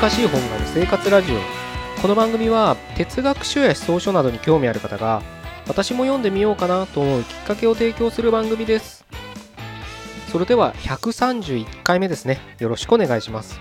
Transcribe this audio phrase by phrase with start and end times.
[0.00, 1.40] 難しい本がある生活ラジオ。
[2.00, 5.22] この番組は哲学書や思想書などに興味ある方が
[5.66, 9.04] 私も読んでみようかなと思うきっかけを提供する番組です。
[10.30, 12.38] それでは131回目ですね。
[12.60, 13.58] よろしくお願いします。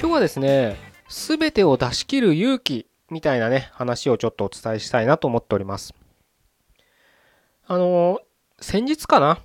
[0.00, 0.78] 今日はですね
[1.10, 5.92] 全てを出し切る勇気みたいなね話をちょっとお伝えしたいなと思っております。
[7.66, 8.22] あの
[8.60, 9.40] 先日かな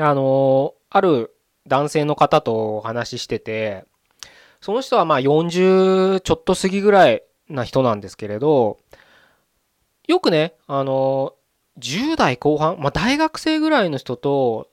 [0.00, 1.36] あのある
[1.68, 3.86] 男性の方とお話ししてて、
[4.62, 8.78] その人はまあ40ちょっと過ぎぐらいな人なんですけれど、
[10.06, 11.34] よくね、あの、
[11.78, 14.70] 10代後半、まあ大学生ぐらいの人と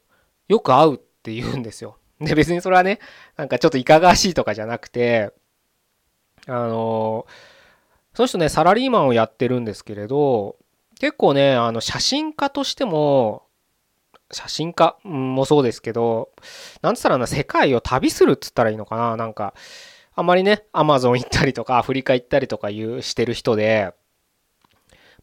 [0.47, 1.97] よく会うって言うんですよ。
[2.21, 2.99] で、別にそれはね、
[3.35, 5.33] なんかちょっといかがわしいとかじゃなくて、
[6.45, 7.25] あの、
[8.13, 10.57] その人ね、サラリーマンをやってるんですけれど、
[10.99, 13.43] 結構ね、あの、写真家としても、
[14.31, 14.95] 写真家？
[15.03, 16.29] もそうですけど、
[16.81, 19.17] なんつったらな、世界を旅するっつったらいいのかな？
[19.17, 19.53] なんか、
[20.15, 23.93] あんまりね、アマゾン行ったりとか、アフリカ行ったりとかいう、してる人で、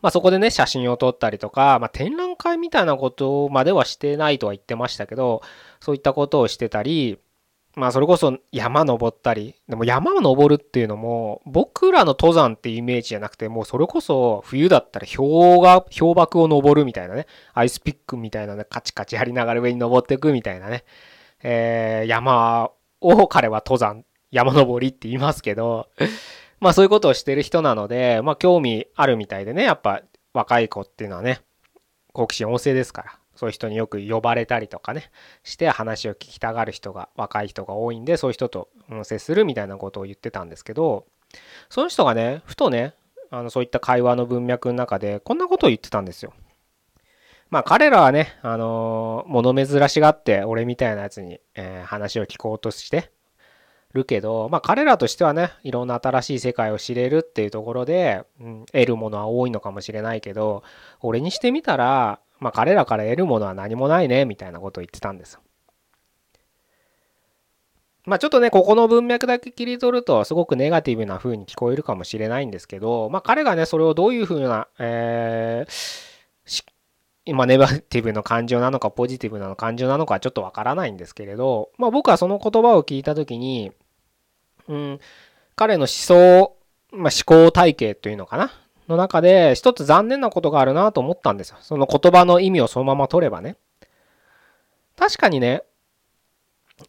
[0.03, 5.43] まあそこでね、写真を撮ったりとか、まあ展覧会みたいなことまではしてないとは言ってましたけど、
[5.81, 7.19] そういったことをしてたり、
[7.77, 20.85] まあそれこそ山登ったり、でも山を登るっていうのも、僕らの登山っていうイメージじゃなくて、もうそれこそ冬だったら氷が、氷瀑を登るみたいなね、アイスピックみたいなね、カチカチやりながら上に登っていくみたいなね、
[21.43, 22.71] えー、山
[23.03, 25.91] を彼は登山、山登りって言いますけど、
[26.61, 30.01] まあそういうことをしてる人なので、まあ興味あるみたいでね、やっぱ
[30.33, 31.43] 若い子っていうのはね、
[32.15, 33.19] 好奇心旺盛ですから。
[33.37, 35.11] そういう人によく呼ばれたりとかね、
[35.45, 38.69] して話を聞きたがる人が、若い人が多いんで、そういう人と
[39.05, 41.07] 接するみたいなことを言ってたんですけど、
[41.69, 42.95] その人がね、ふとね、
[43.31, 46.33] あのそういった会話の文脈の中で、こんなことを言ってたんですよ。
[47.51, 53.11] まあ彼らはね、あのー、物珍しがって、俺みたいなやつに、え、話を聞こうとして
[53.93, 60.65] るけど、まあ彼らとしてはね、いろんな新しい世界を知れるっていうところで、うん、得るものは多いのかもしれないけど、
[61.01, 65.41] 俺にしてみたら、まあ彼らから得るものは何もないね、みたいなことを言ってたんですよ。
[68.05, 76.65] まあちょっとね、ここの文脈だけ切り取ると、すごくネガティブな風に聞こえるかもしれないんですけど、まあ彼がね、それをどういう風な、えー、
[77.25, 83.73] 今ネガティブの感情なのか、ポジティブなの感情なのかちょっとわからないんですけれど、まあ僕はその言葉を聞いたときに、
[84.69, 85.01] うん、
[85.57, 86.57] 彼の思想、
[86.93, 88.53] まあ、思考体系というのかな
[88.89, 91.57] の中で一つ残念なことがあるなと思ったんですよ。
[91.61, 93.57] その言葉の意味をそのまま取ればね。
[94.97, 95.63] 確かにね、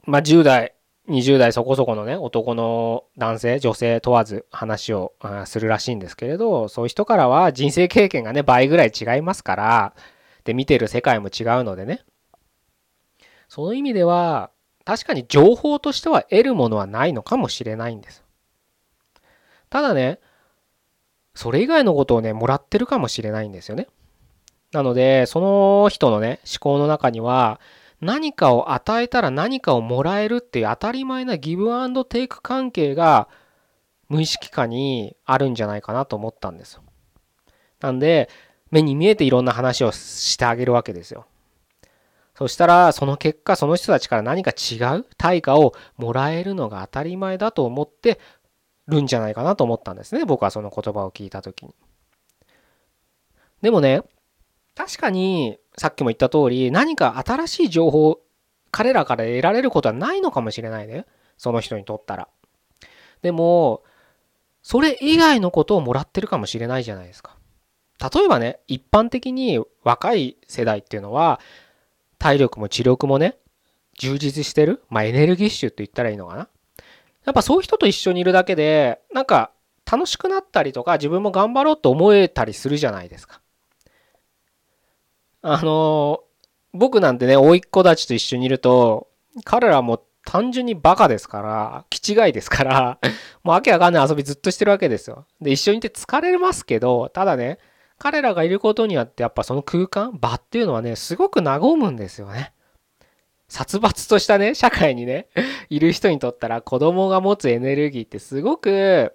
[0.06, 0.74] まあ、10代、
[1.10, 5.14] 20代そこそこのね、男の男性、女性問わず話を
[5.46, 9.94] するらしいんですけれど、そういう人からは人生経験がね、倍ぐらい違いますから、
[10.44, 12.04] で、見てる世界も違うのでね。
[13.50, 14.52] その意味では、
[14.86, 18.24] 確かに情報としては得るものはないのかもしれないんです。
[19.70, 20.20] ただね、
[21.38, 23.88] それ以外のことをね、もらってるかもしれないんですよね。
[24.72, 27.60] なので、その人のね、思考の中には、
[28.02, 33.28] 何かを与えたら何かをもらえるっていう当たり前なギブアンドテイク関係が
[34.10, 36.84] 無意識化にあるんじゃないかなと思ったんですよ。
[37.80, 38.30] なんで、
[38.72, 41.26] 目に見えていろんな話をしてあげるわけですよ。
[42.36, 48.20] そしたら、その結果、その人たちから何か違う対価をもらえるのが当たり前だと思って
[48.88, 50.26] るんじゃないかなと思ったんですね。
[50.26, 51.76] 僕はその言葉を聞いた時に。
[53.62, 54.04] でもね、
[54.76, 58.22] 確かにさっきも言った通り何か新しい情報
[58.72, 61.06] 彼らから得られることはないのかもしれないね。
[61.38, 62.28] その人にとったら。
[63.22, 63.84] でも、
[64.62, 67.38] それ以外のことをもらってるかもしれないじゃないですか。
[68.14, 71.40] 例えばね、一般的に若い世代っていうのは、
[72.20, 73.38] 体力も知力もね、
[73.98, 76.50] 充実してる、まあエネルギッシュって言ったらいいのかな。
[77.28, 79.52] やっぱそういう人と一緒にいるだけで、なんか
[79.86, 83.42] 楽しくなったりとか、自分も頑張ろうと思えたりするじゃないですか。
[85.42, 86.24] あの、
[86.72, 89.10] 僕なんてね、甥っ子たちと一緒にいると、
[89.44, 93.00] 彼らも単純にバカですから、気違いですから、
[93.44, 95.26] もうわけわかんない遊びずっとしてるわけですよ。
[95.42, 97.60] で、一緒にいて疲れますけど、ただね、
[97.98, 102.54] 彼らがいることによってやっぱその空間、場っていうのはね、すごく和むんですよね。
[103.50, 105.28] 殺伐としたね、社会にね、
[105.70, 109.14] いる人にとったら子供が持つエネルギーってすごく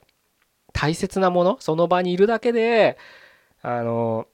[0.72, 2.96] 大切なもの、その場にいるだけで、
[3.60, 4.26] あの、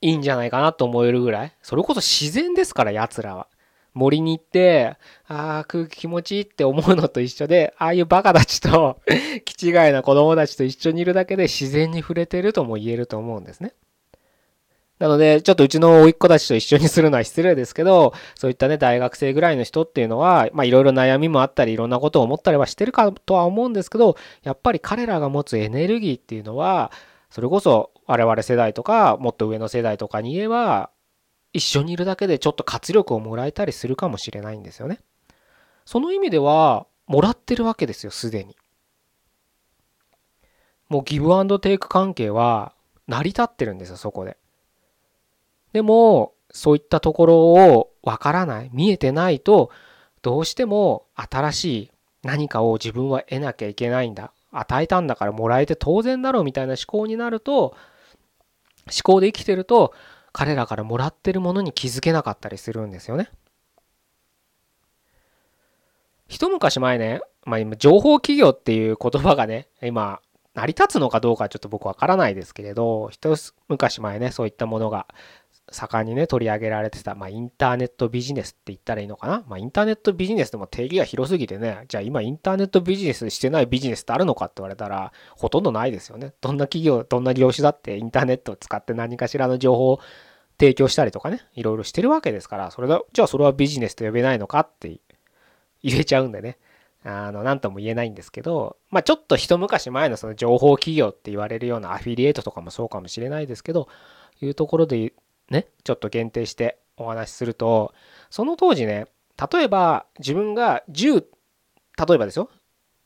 [0.00, 1.52] いいんじゃないかなと思えるぐらい。
[1.62, 3.46] それこそ自然ですから、奴らは。
[3.94, 4.96] 森に行って、
[5.26, 9.00] ああ、空気気持ちいいって思うのと一緒で、ああいうバカたちと、
[9.44, 13.74] 気違いな子供たちと一緒にいるだけで自然に触れてるとも言えると思うんですね。
[15.02, 26.92] なので、ちょっとうちの甥っ子たちと一緒にするのは失礼ですけど、そういったね、大学生ぐらいの人っていうのは、まあいろいろ悩みもあったり、いろんなことを思ったりはしてるかとは思うんですけど、やっぱり彼らが持つエネルギーっていうのは、
[27.30, 30.90] それこそ我々世代とか、もっと上の世代とかに言えば、
[31.52, 35.00] 一緒にいるだけでちょっと活力をもらえたりするかもしれないんですよね。
[35.84, 38.56] その意味では、もらってるわけですよ、すでに。
[40.88, 42.72] もうギブアンドテイク関係は
[43.08, 44.36] 成り立ってるんですよ、そこで。
[45.72, 49.70] でも、そういったところをわからない、見えてないと、
[50.20, 51.90] どうしても新しい
[52.22, 54.32] 何かを自分は得なきゃいけないんだ。
[54.52, 57.74] 与えたんだからもらえて当然だろうみたいな思考になると、
[58.86, 59.94] 思考で生きてると、
[60.32, 63.30] 彼らからもらってるものに気づけなかったりするんですよね。
[66.28, 70.20] 一昔前ね、まあ今、情報企業っていう言葉がね、今、
[70.54, 73.34] 成り立つのかどうかちょっと僕わからないですけれど、一
[73.68, 75.06] 昔前ね、そういったものが
[75.72, 79.44] 盛んにね、取り上げられてた、まあ、インターネットビジネスって言ったらいいのかな？
[79.48, 86.32] まあ、インターネットビジネスでも定義が広すぎてね、じゃあ今インターネットビジネスしてないビジネスってあるのかって言われたら、ほとんどないですよね。
[86.40, 90.00] どんな企業、どんな業種だってインターネットを使って何かしらの情報を
[90.60, 95.00] 提供したりとかね、いろいろしてるわけですから、それが、じゃあそれはビジネスと呼べないのかって
[95.82, 96.58] 言えちゃうんでね。
[97.04, 103.88] あの、なんとも言えないんですけど、まあちょっと一昔前のその情報企業って言われるようなアフィリエイトとかもそうかもしれないですけど、
[104.40, 105.12] いうところで
[105.52, 107.94] ね、ちょっと限定してお話しすると、
[108.30, 109.06] その当時ね、
[109.52, 112.50] 例えば自分が10、例えばですよ、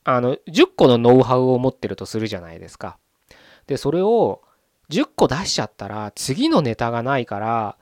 [0.03, 2.97] あの、10個のノウハウを持ってるとするじゃないですか。
[3.67, 4.41] で、それを
[4.89, 7.77] 10個出しちゃったら、次のネタがないから、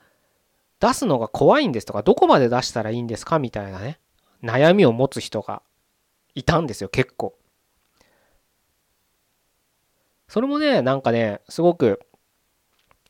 [0.80, 4.00] 出すのが怖いんですとか、どこまで出したらいいんですかみたいなね、
[4.42, 5.62] 悩みを持つ人が
[6.34, 7.38] いたんですよ、結構。
[10.28, 12.00] それもね、なんかね、すごく、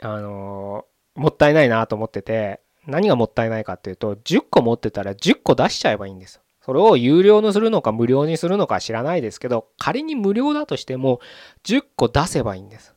[0.01, 0.85] あの
[1.17, 6.41] もったいないなと思ってて、何がもったいないかっていうと、10個持ってたら10個出しちゃえばいいんです。
[6.63, 11.21] それを有料にするのか無料にするのか知らないですけど、仮に無料だとしても
[11.65, 12.95] 10個出せばいいんです。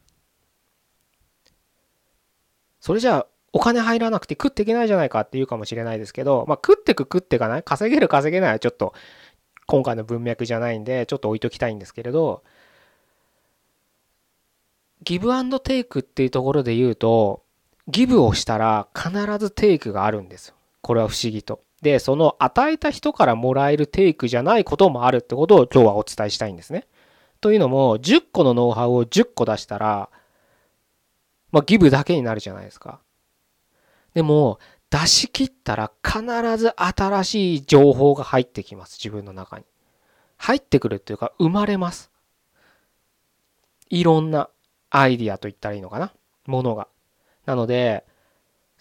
[2.79, 7.63] それじゃあお金入らなくて食っていけないじゃないかって言うかもしれないですけど、まあ食ってく食っていかない？
[7.63, 8.93] 稼げる稼げないはちょっと
[9.67, 12.43] 今回の文脈じゃないんで、ちょっと置いときたいんですけれど、
[15.03, 17.43] ギブアンドテイクっていうところで言うと、
[17.89, 20.53] ギブをしたら必ずテイクがあるんです。
[20.81, 21.61] これは不思議と。
[21.81, 26.87] で、その与えた人からもらえるテイクじゃないこともあるってことを今日はお伝えしたいんですね。
[27.41, 30.09] というのも、10個のノウハウを10個出したら、
[31.51, 32.99] まあ、ギブだけになるじゃないですか。
[34.13, 34.59] でも、
[34.89, 36.21] 出し切ったら必
[36.57, 38.97] ず新しい情報が入ってきます。
[39.01, 39.65] 自分の中に。
[40.37, 42.11] 入ってくるっていうか、生まれます。
[43.89, 44.49] いろんな
[44.89, 46.13] アイディアと言ったらいいのかな
[46.45, 46.87] ものが。
[47.49, 48.05] なので、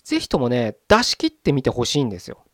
[0.04, 2.44] ぜひともね、出し切ってみてほしいんですよ。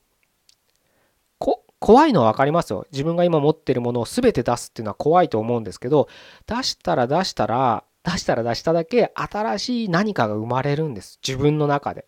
[1.41, 2.87] こ、怖いのは分かりますよ。
[2.93, 6.09] 自分が今持ってるものを全て出すっていうのは怖いと思うんですけど、
[6.47, 11.19] 出したら出したら、出したら出しただけ新しい何かが生まれるんです。
[11.27, 12.07] 自分の中で。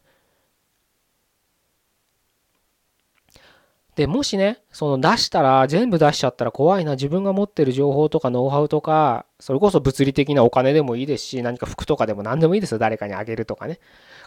[3.96, 13.80] で、もしね、その出したら、全部出しちゃったら怖いな、自分が持ってる情報とかノウハウとか、それこそ物理的なお金でもいいですし、何か服とかでも何でもいいですよ、誰かにあげるとかね。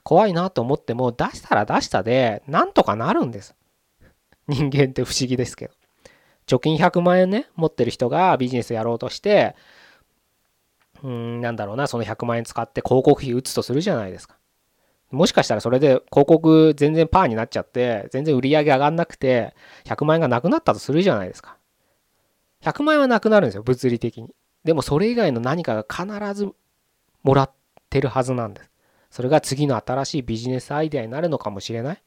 [0.03, 3.53] 怖いなと思っても、出したら出したで、なんとかなるんです。
[4.47, 5.73] 人間って不思議ですけど。
[6.47, 9.55] 貯金100万円ね、持ってる人がビジネスやろうとして、
[11.03, 14.38] うん、なんだろうな、その100万円使って広告費打つとするじゃないですか。
[15.11, 21.57] もしかしたらそれで広告全然パーになっちゃって、全然売り上げ上がんなくて、100万円がなくなったとするじゃないですか。
[22.61, 24.29] 100万円はなくなるんですよ、物理的に。
[24.63, 26.49] でもそれ以外の何かが必ず
[27.23, 27.51] もらっ
[27.89, 28.69] てるはずなんです。
[29.09, 32.03] それが次の新しいビジネスアイデアになるのかもしれない。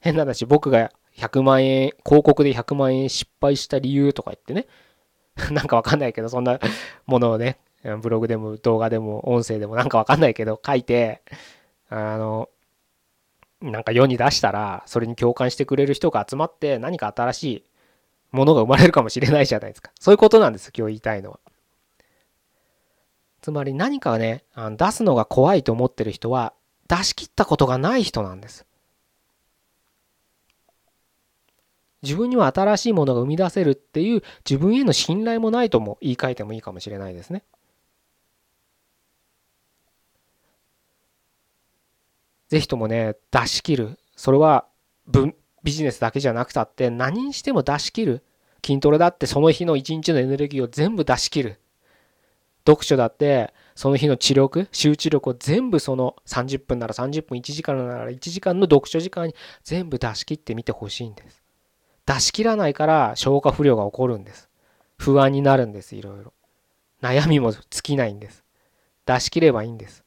[0.00, 4.66] 変な話、僕が100万円、広告で100万円失敗した理由とか言ってね。
[5.50, 6.60] なんかわかんないけど、そんな
[7.06, 7.58] ものをね、
[8.00, 11.22] ブログでも動画でも音声でもなんかわかんないけど書いて、
[11.90, 12.48] あの、
[13.60, 17.64] なんか世に出したら、それに共感してくれる人が集まって何か新しい
[18.30, 19.90] ものが生まれるかもしれないじゃないですか。
[20.00, 21.40] そういうことなんです、今日言いたいのは。
[23.42, 26.54] つまり何かね、あの出すのが怖いと思ってる人は、
[26.88, 28.66] 出し切ったことがない人なんです。
[32.02, 37.44] 自分には新しいものが生み出せるっていう自分への信頼もないとも言い換えてもいいかもしれないですね。
[42.48, 43.98] ぜひともね、出し切る。
[44.16, 44.66] それは
[45.62, 48.24] ビジネスだけじゃなくたって何にしても出し切る。
[48.64, 51.60] 筋トレだってその日の一日のエネルギーを全部出し切る。
[52.66, 61.42] 読書だってその日の知力集中力を全部その30分なら30分1時間なら1時間の読書時間に全部出し切ってみてほしいんです
[62.06, 64.48] 出し切らないから消化不良が起こるんです
[64.96, 66.32] 不安になるんですいろいろ
[67.02, 68.44] 悩みも尽きないんです
[69.04, 70.03] 出し切ればいいんです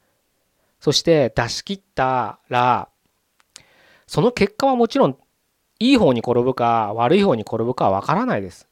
[0.88, 2.88] そして出し切ったら
[4.06, 5.17] その結果はもちろん
[5.79, 8.70] いい方に転ぶか悪い方に転ぶかはわからないです。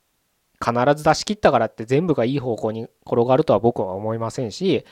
[0.65, 4.85] 必ず出し切ったからって全部がいい方向に転がるとは僕は思いませんし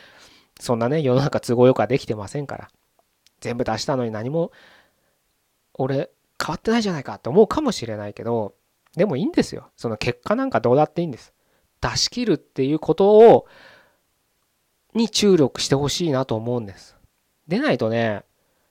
[0.60, 2.68] そんなね世の中都合よくはできてませんから。
[3.40, 4.52] 全部出したのに何も
[5.76, 6.10] 俺
[6.46, 8.54] 変わってないじゃないかって思うかもしれないけど
[8.98, 9.70] でもいいんですよ。
[9.78, 11.32] その結果なんかどうだっていいんです。
[11.80, 13.48] 出し切るっていうことを
[14.94, 16.98] に注力してほしいなと思うんです。
[17.48, 18.24] でないとね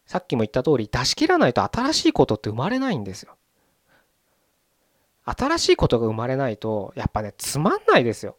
[0.07, 3.37] さっきも言った通り出し切らないと新しいことって生まれないんですよ。
[5.25, 8.37] 新しいことが生まれないとやっぱねつまんないですよ。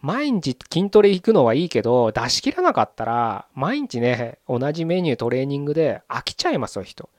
[0.00, 7.10] 毎日筋トレ行くのはいいけど出し切らなかったら毎日ね同じメニュートレーニングで飽きちゃいますよ人。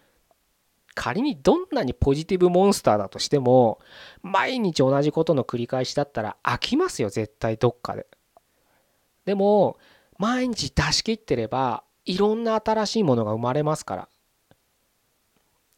[0.96, 3.80] 仮にどんなにポジティブモンスターだとしても
[4.24, 8.08] 毎日同じことの繰り返しだったら飽きますよ絶対どっかで。
[9.26, 9.78] でも
[10.18, 14.10] 毎日出し切ってればいろんな新しいものが生まれますから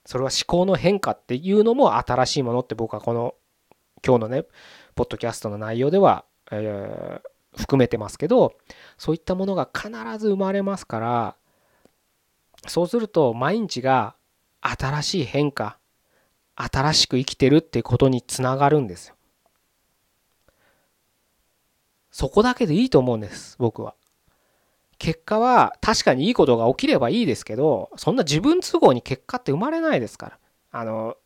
[0.06, 3.36] それは思考の変化っていうのも新しいものって僕はこの
[4.06, 4.46] 今日のね
[4.96, 8.54] ポッドキャストの内容では、えー、含めてますけど
[8.98, 11.36] そういったものが必ず生まれますから
[12.68, 14.16] そうすると毎日が
[14.62, 15.78] 新しい変化
[16.56, 19.16] 新しく生きてるってことにつながるんですよ。
[22.12, 23.96] そこだけでいいと思うんです僕は。
[25.00, 30.40] 結果は確かにいいことが起きればいいですけどそんな自分都合に結果って生まれないですから。
[30.72, 31.18] あの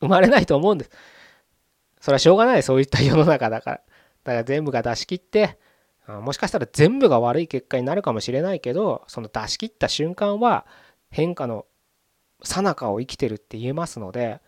[0.00, 0.90] 生まれないと思うんです。
[2.00, 3.76] それはしょうがないそういった世の中だから。
[4.24, 5.58] だから全部が出し切って
[6.06, 10.66] もしかしたら全部が悪い結果になるかもしれないけどその出し切った瞬間は
[11.10, 11.66] 変化の
[12.42, 14.40] 最中を生きてるって言えますので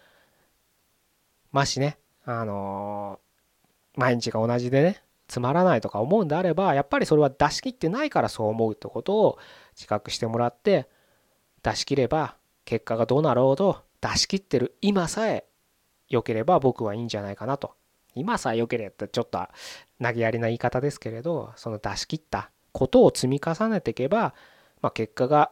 [1.55, 1.99] もしね。
[2.25, 3.21] あの、
[3.95, 5.04] 毎日が同じでね。
[5.29, 9.39] つまらないとか思うんであればやっぱりそれは出し切ってないからそう思うってことを
[9.75, 10.89] 自覚してもらって
[11.63, 15.47] 出し切れば結果がどうなろうと出し切ってる今さえ
[16.09, 17.75] 良ければ僕はいいんじゃないかなと。
[18.15, 19.41] 今さえ良ければってちょっと
[20.01, 24.35] 投げやりな言い方ですけれどその出し切ったことを積み重ねていけば、
[24.83, 25.51] まあ、結果が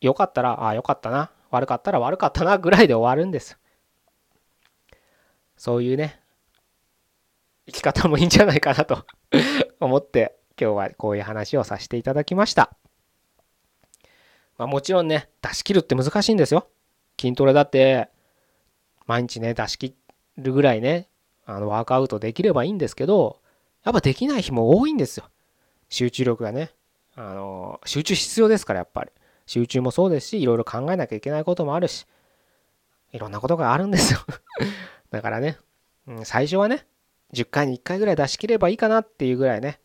[0.00, 1.30] 良かったらああ良かったな。
[1.50, 3.58] 悪かったら悪かったなぐらいで終わるんです。
[5.56, 6.20] そういうね
[7.68, 9.04] 生き方もいいんじゃないかなと
[9.78, 12.74] 思って今日はこういう話をさせていただきました。
[14.56, 16.66] まあ、もちろんね出し切るって難しいんですよ。
[17.20, 18.08] 筋トレだって
[19.06, 19.94] 毎日ね出し切
[20.38, 21.08] るぐらいね
[21.44, 23.40] あのワークアウトできればいいんですけど
[23.84, 25.28] やっぱできない日も多いんですよ。
[25.90, 26.70] 集中力がね。
[27.14, 29.10] あの集中必要ですからやっぱり。
[29.48, 32.06] 集中もそうですしいろいろ考えなきゃいけないこともあるし
[33.12, 34.20] いろんなことがあるんですよ
[35.10, 35.56] だからね、
[36.06, 36.86] うん、最初はね
[37.34, 39.80] 10回に1回ぐらい出し切ればいいかなっていうぐらいね、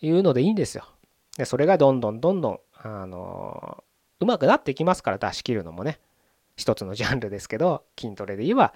[0.00, 0.84] いうのでいいんですよ。
[1.36, 6.00] で、それがどんどんどんどん、あのー、うまくなっていきますから出し切るのもね、
[6.56, 8.74] 一つのジャンルですけど、筋トレで言えば、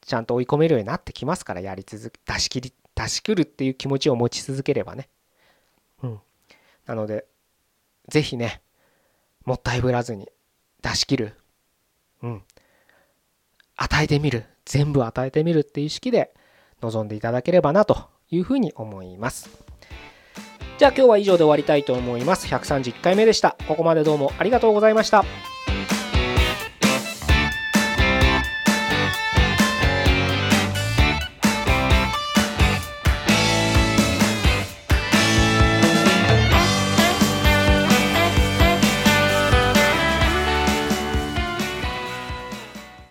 [0.00, 5.08] ちゃんと追い込めるようになってきますからやり続け、出し切り、出し切るっていう気持ちを持ち続ければね。
[6.02, 6.20] うん。
[6.86, 7.26] なので、
[8.08, 8.62] ぜひね、
[9.44, 10.28] もったいぶらずに
[10.82, 11.34] 出し切る。
[12.22, 12.42] うん。
[13.76, 14.44] 与えてみる。
[14.64, 16.32] 全部与えてみるっていう意識で、
[16.82, 19.50] 望んでいただければなというふうに思います。
[20.78, 22.46] じゃあ今日は以上で終わりたいと思います。
[22.46, 23.56] 131回目でした。
[23.66, 25.24] ここまでどうもありがとうございました。